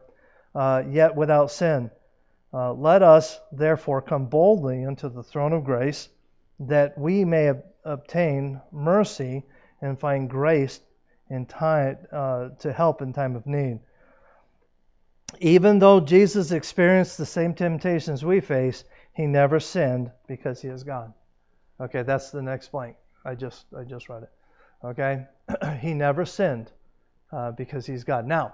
[0.55, 1.91] uh, yet without sin.
[2.53, 6.09] Uh, let us therefore come boldly unto the throne of grace,
[6.59, 9.43] that we may ob- obtain mercy
[9.81, 10.79] and find grace
[11.29, 13.79] in time uh, to help in time of need.
[15.39, 20.83] Even though Jesus experienced the same temptations we face, he never sinned because he is
[20.83, 21.13] God.
[21.79, 22.95] Okay, that's the next blank.
[23.23, 24.31] I just I just read it.
[24.83, 25.27] Okay,
[25.81, 26.71] he never sinned
[27.31, 28.25] uh, because he's God.
[28.25, 28.53] Now,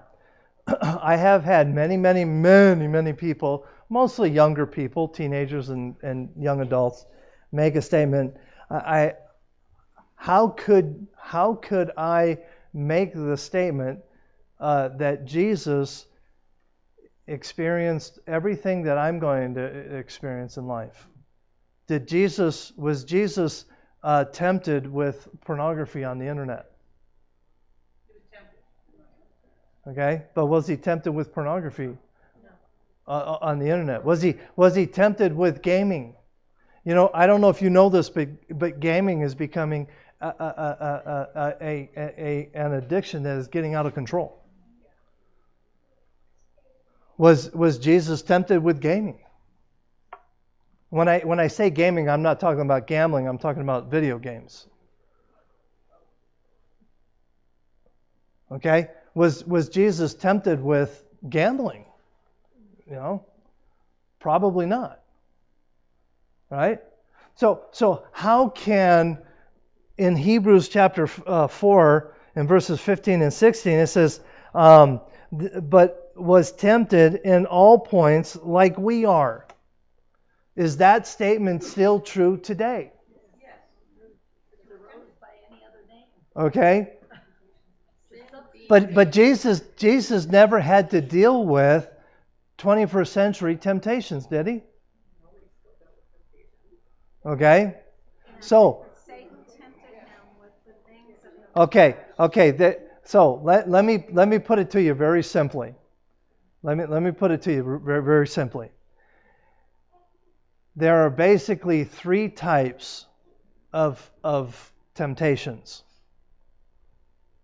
[0.82, 6.60] I have had many, many, many, many people, mostly younger people, teenagers and, and young
[6.60, 7.06] adults,
[7.52, 8.36] make a statement.
[8.70, 9.14] I,
[10.16, 12.38] how could how could I
[12.72, 14.00] make the statement
[14.58, 16.06] uh, that Jesus
[17.26, 21.06] experienced everything that I'm going to experience in life?
[21.86, 23.64] Did Jesus was Jesus
[24.02, 26.66] uh, tempted with pornography on the internet?
[29.88, 31.96] Okay, but was he tempted with pornography
[33.06, 34.04] uh, on the internet?
[34.04, 36.16] Was he was he tempted with gaming?
[36.84, 39.86] You know, I don't know if you know this, but but gaming is becoming
[40.20, 44.42] a, a, a, a, a an addiction that is getting out of control.
[47.16, 49.20] Was was Jesus tempted with gaming?
[50.90, 53.28] When I when I say gaming, I'm not talking about gambling.
[53.28, 54.66] I'm talking about video games.
[58.50, 61.86] Okay, was was Jesus tempted with gambling?
[62.86, 63.24] You know,
[64.20, 65.00] probably not.
[66.50, 66.80] Right?
[67.36, 69.18] So so how can
[69.96, 74.20] in Hebrews chapter uh, 4 in verses 15 and 16 it says
[74.54, 75.00] um,
[75.32, 79.46] but was tempted in all points like we are.
[80.56, 82.92] Is that statement still true today?
[83.40, 83.56] Yes.
[86.36, 86.95] Okay.
[88.68, 91.88] But but Jesus Jesus never had to deal with
[92.58, 94.62] 21st century temptations, did he?
[97.24, 97.74] Okay.
[98.40, 98.86] So
[101.56, 102.50] Okay, okay.
[102.50, 105.74] That, so let, let me let me put it to you very simply.
[106.62, 108.70] Let me let me put it to you very, very simply.
[110.74, 113.06] There are basically three types
[113.72, 115.82] of of temptations.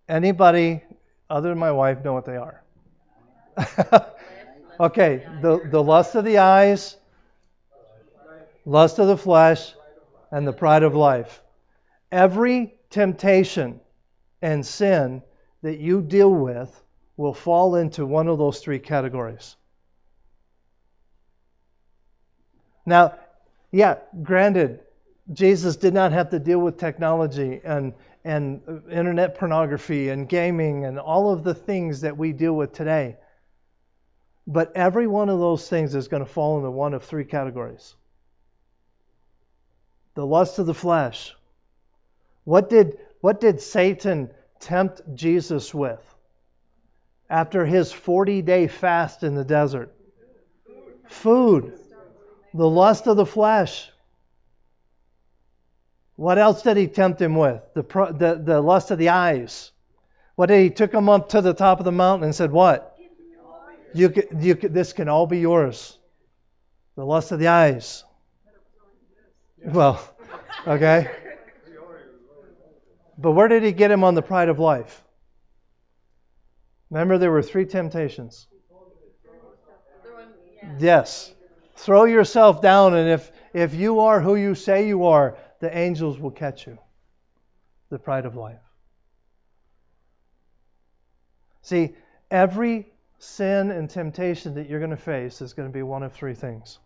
[0.09, 0.83] Anybody
[1.33, 2.63] other than my wife know what they are?
[4.81, 6.97] okay, the the lust of the eyes,
[8.67, 9.75] lust of the flesh,
[10.31, 11.43] and the pride of life.
[12.11, 13.81] Every temptation
[14.43, 15.23] and sin
[15.63, 16.83] that you deal with
[17.17, 19.57] will fall into one of those three categories.
[22.85, 23.15] Now,
[23.71, 24.81] yeah, granted,
[25.33, 28.61] Jesus did not have to deal with technology and and
[28.91, 33.17] internet pornography and gaming and all of the things that we deal with today.
[34.47, 37.95] But every one of those things is going to fall into one of three categories.
[40.15, 41.35] The lust of the flesh.
[42.45, 44.31] What did what did Satan
[44.61, 46.01] tempt Jesus with
[47.31, 49.95] after his 40 day fast in the desert?
[51.07, 51.79] Food,
[52.55, 53.91] the lust of the flesh.
[56.17, 57.63] What else did he tempt him with?
[57.75, 59.73] The, the, the lust of the eyes.
[60.35, 62.97] What did he took him up to the top of the mountain and said, What?
[63.95, 65.99] You, you, this can all be yours.
[66.97, 68.05] The lust of the eyes.
[69.65, 70.03] Well,
[70.67, 71.11] okay.
[73.19, 75.05] But where did he get him on the pride of life?
[76.91, 78.47] Remember, there were three temptations.
[80.79, 81.33] Yes.
[81.77, 86.19] Throw yourself down, and if, if you are who you say you are, the angels
[86.19, 86.77] will catch you.
[87.89, 88.59] The pride of life.
[91.63, 91.95] See,
[92.33, 92.89] every
[93.21, 96.35] sin and temptation that you're going to face is going to be one of three
[96.35, 96.81] things.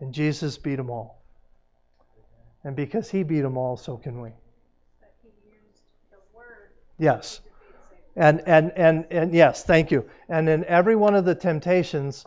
[0.00, 1.22] And Jesus beat them all.
[2.64, 4.30] And because he beat them all, so can we.
[6.98, 7.40] Yes.
[8.16, 10.10] And, and, and, and yes, thank you.
[10.28, 12.26] And in every one of the temptations,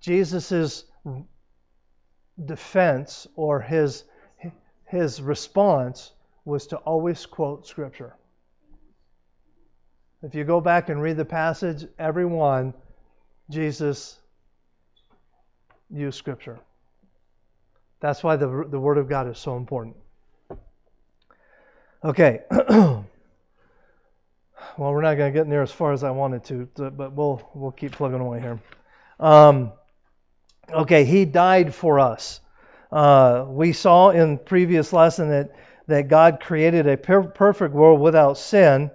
[0.00, 0.84] Jesus'
[2.46, 4.04] defense or his,
[4.86, 6.12] his response
[6.44, 8.14] was to always quote Scripture.
[10.22, 12.74] If you go back and read the passage, every one,
[13.48, 14.18] Jesus
[15.90, 16.60] used Scripture.
[18.00, 19.96] That's why the, the Word of God is so important.
[22.02, 22.40] Okay.
[22.50, 23.04] well,
[24.78, 27.72] we're not going to get near as far as I wanted to, but we'll we'll
[27.72, 28.58] keep plugging away here.
[29.18, 29.72] Um,
[30.72, 32.40] okay, He died for us.
[32.90, 35.50] Uh, we saw in previous lesson that
[35.90, 38.90] that God created a per- perfect world without sin.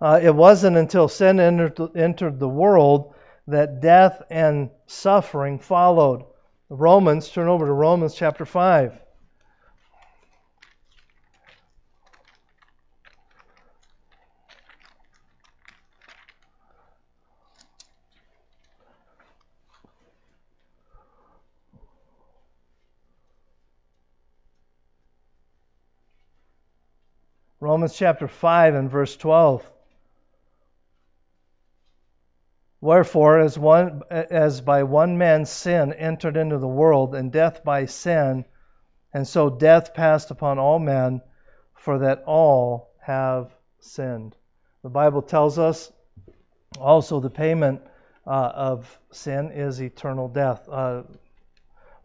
[0.00, 3.14] Uh, it wasn't until sin entered, entered the world
[3.48, 6.24] that death and suffering followed.
[6.70, 8.98] Romans, turn over to Romans chapter 5.
[27.78, 29.64] Romans chapter 5 and verse 12.
[32.80, 37.84] Wherefore, as one as by one man sin entered into the world, and death by
[37.84, 38.44] sin,
[39.14, 41.20] And so death passed upon all men,
[41.74, 44.34] for that all have sinned.
[44.82, 45.92] The Bible tells us
[46.80, 47.82] also the payment
[48.26, 50.68] uh, of sin is eternal death.
[50.68, 51.04] Uh,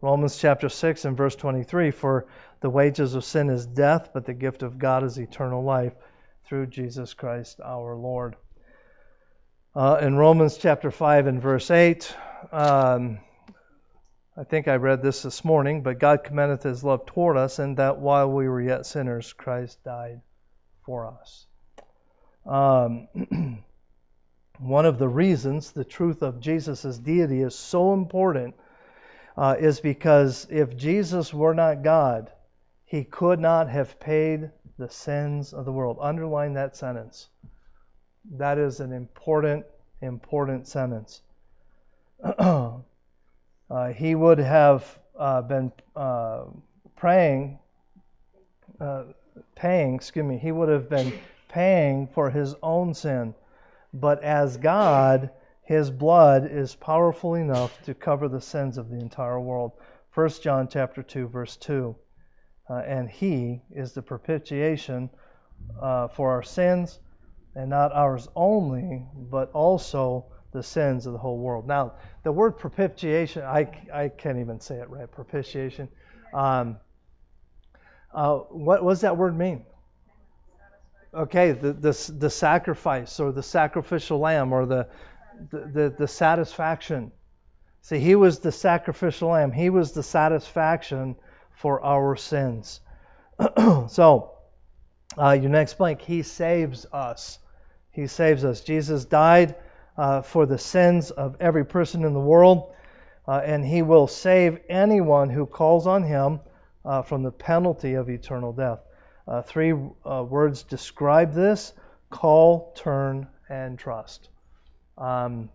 [0.00, 2.26] Romans chapter 6 and verse 23 For
[2.64, 5.92] the wages of sin is death, but the gift of God is eternal life
[6.46, 8.36] through Jesus Christ our Lord.
[9.76, 12.16] Uh, in Romans chapter 5 and verse 8,
[12.52, 13.18] um,
[14.34, 17.74] I think I read this this morning, but God commendeth his love toward us, in
[17.74, 20.22] that while we were yet sinners, Christ died
[20.86, 21.46] for us.
[22.46, 23.08] Um,
[24.58, 28.54] one of the reasons the truth of Jesus' deity is so important
[29.36, 32.30] uh, is because if Jesus were not God,
[32.84, 35.98] he could not have paid the sins of the world.
[36.00, 37.28] Underline that sentence.
[38.32, 39.64] That is an important,
[40.00, 41.22] important sentence.
[42.38, 42.78] uh,
[43.94, 46.44] he would have uh, been uh,
[46.96, 47.58] praying,
[48.80, 49.04] uh,
[49.54, 51.12] paying, excuse me, he would have been
[51.48, 53.34] paying for his own sin.
[53.92, 55.30] But as God,
[55.62, 59.72] his blood is powerful enough to cover the sins of the entire world.
[60.14, 61.94] 1 John chapter 2 verse 2.
[62.68, 65.10] Uh, and he is the propitiation
[65.80, 66.98] uh, for our sins
[67.54, 71.66] and not ours only, but also the sins of the whole world.
[71.66, 75.88] Now, the word propitiation, I, I can't even say it right, propitiation.
[76.32, 76.78] Um,
[78.12, 79.64] uh, what, what does that word mean?
[81.12, 84.88] Okay, the, the, the sacrifice or the sacrificial lamb or the,
[85.50, 87.12] the, the, the satisfaction.
[87.82, 91.16] See, he was the sacrificial lamb, he was the satisfaction
[91.54, 92.80] for our sins.
[93.88, 94.32] so,
[95.16, 97.38] uh, your next blank, he saves us.
[97.90, 98.60] He saves us.
[98.60, 99.54] Jesus died
[99.96, 102.74] uh, for the sins of every person in the world,
[103.28, 106.40] uh, and he will save anyone who calls on him
[106.84, 108.80] uh, from the penalty of eternal death.
[109.26, 111.72] Uh, three uh, words describe this
[112.10, 114.28] call, turn, and trust.
[114.98, 115.48] Um,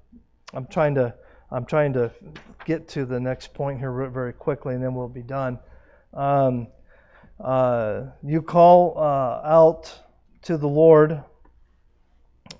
[0.54, 1.14] I'm trying to
[1.52, 2.12] I'm trying to
[2.66, 5.60] get to the next point here very quickly, and then we'll be done.
[6.14, 6.68] Um,
[7.39, 9.97] uh, you call uh, out
[10.43, 11.24] to the Lord.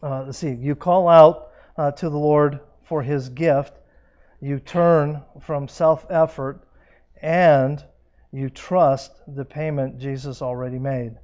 [0.02, 0.52] Uh, let's see.
[0.52, 3.74] You call out uh, to the Lord for His gift.
[4.42, 6.62] You turn from self-effort,
[7.22, 7.84] and
[8.32, 11.16] you trust the payment Jesus already made.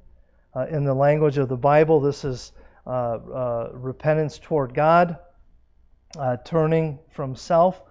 [0.54, 2.52] Uh, in the language of the Bible, this is
[2.86, 5.18] uh, repentance toward God,
[6.44, 7.82] turning from self,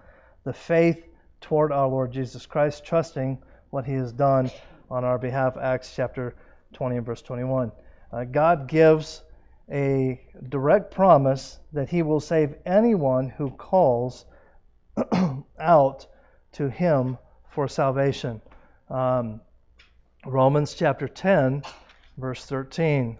[0.43, 1.03] the faith
[1.41, 4.51] toward our Lord Jesus Christ, trusting what he has done
[4.89, 5.57] on our behalf.
[5.57, 6.35] Acts chapter
[6.73, 7.71] 20 and verse 21.
[8.11, 9.23] Uh, God gives
[9.71, 14.25] a direct promise that he will save anyone who calls
[15.59, 16.05] out
[16.53, 17.17] to him
[17.49, 18.41] for salvation.
[18.89, 19.41] Um,
[20.25, 21.63] Romans chapter 10,
[22.17, 23.17] verse 13.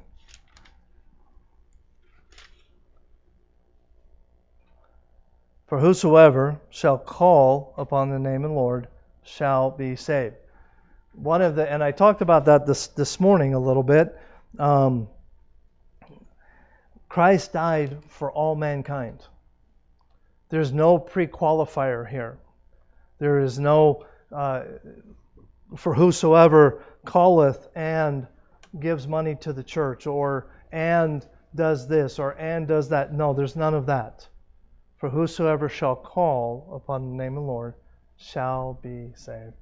[5.68, 8.88] For whosoever shall call upon the name of the Lord
[9.26, 10.36] shall be saved
[11.18, 14.18] one of the, and I talked about that this this morning a little bit.
[14.60, 15.08] Um,
[17.10, 19.20] Christ died for all mankind.
[20.50, 22.38] There's no pre-qualifier here.
[23.20, 24.64] There is no uh,
[25.78, 28.28] for whosoever calleth and
[28.78, 33.14] gives money to the church, or and does this, or and does that.
[33.14, 34.28] No, there's none of that.
[34.98, 37.76] For whosoever shall call upon the name of the Lord
[38.18, 39.54] shall be saved.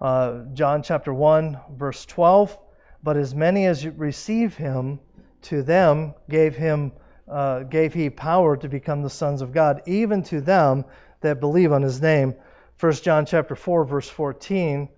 [0.00, 2.56] Uh, John chapter 1, verse 12.
[3.02, 5.00] But as many as receive him,
[5.42, 6.92] to them gave him
[7.30, 10.84] uh, gave he power to become the sons of God, even to them
[11.20, 12.34] that believe on his name.
[12.80, 14.88] 1 John chapter 4, verse 14.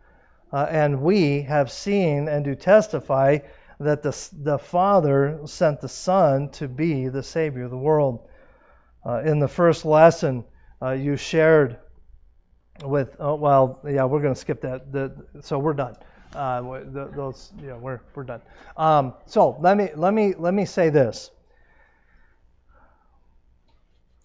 [0.53, 3.39] Uh, and we have seen and do testify
[3.79, 8.29] that the, the Father sent the Son to be the Savior of the world.
[9.05, 10.45] Uh, in the first lesson,
[10.83, 11.79] uh, you shared
[12.83, 15.97] with oh, well yeah we're going to skip that the, so we're done.
[16.35, 18.41] Uh, the, those yeah we're we're done.
[18.77, 21.31] Um, so let me let me let me say this.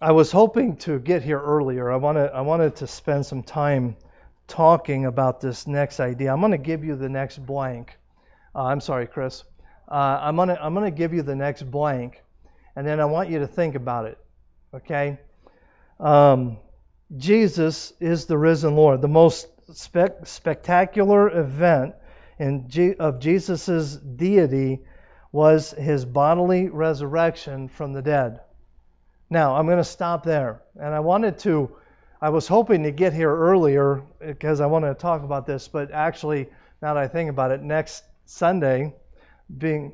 [0.00, 1.90] I was hoping to get here earlier.
[1.90, 3.96] I wanted I wanted to spend some time
[4.46, 6.32] talking about this next idea.
[6.32, 7.98] I'm going to give you the next blank.
[8.54, 9.42] Uh, I'm sorry Chris.
[9.88, 12.22] Uh, I'm going to I'm to give you the next blank
[12.74, 14.18] and then I want you to think about it
[14.76, 15.18] okay?
[15.98, 16.58] Um,
[17.14, 19.02] Jesus is the risen Lord.
[19.02, 21.94] The most spe- spectacular event
[22.66, 24.80] G- of Jesus' deity
[25.32, 28.40] was his bodily resurrection from the dead.
[29.28, 30.62] Now, I'm going to stop there.
[30.74, 31.76] And I wanted to
[32.20, 35.90] I was hoping to get here earlier because I wanted to talk about this, but
[35.90, 36.48] actually,
[36.80, 38.94] now that I think about it, next Sunday,
[39.58, 39.92] being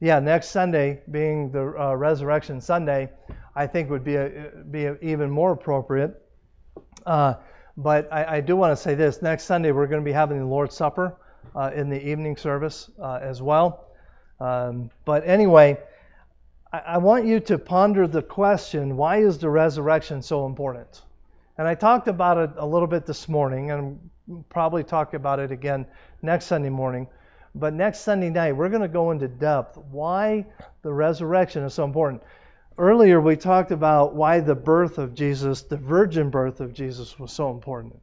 [0.00, 3.10] yeah, next Sunday being the uh, Resurrection Sunday,
[3.54, 6.21] I think would be a, be a, even more appropriate.
[7.06, 7.34] Uh,
[7.76, 10.38] but I, I do want to say this: next Sunday we're going to be having
[10.38, 11.16] the Lord's Supper
[11.54, 13.86] uh, in the evening service uh, as well.
[14.40, 15.78] Um, but anyway,
[16.72, 21.02] I, I want you to ponder the question: Why is the resurrection so important?
[21.58, 24.10] And I talked about it a little bit this morning, and
[24.48, 25.86] probably talk about it again
[26.22, 27.06] next Sunday morning.
[27.54, 30.46] But next Sunday night, we're going to go into depth why
[30.82, 32.22] the resurrection is so important.
[32.78, 37.32] Earlier, we talked about why the birth of Jesus, the virgin birth of Jesus, was
[37.32, 37.98] so important.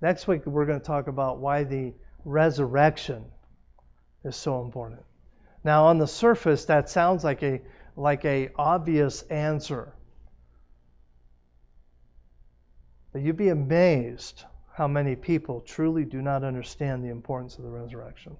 [0.00, 1.94] Next week, we're going to talk about why the
[2.24, 3.24] resurrection
[4.24, 5.02] is so important.
[5.64, 7.62] Now, on the surface, that sounds like a
[7.96, 9.94] like a obvious answer.
[13.12, 17.70] But you'd be amazed how many people truly do not understand the importance of the
[17.70, 18.36] resurrection.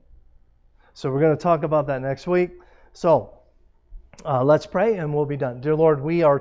[0.92, 2.50] So we're going to talk about that next week.
[2.94, 3.38] So
[4.24, 5.60] uh, let's pray and we'll be done.
[5.60, 6.38] Dear Lord, we are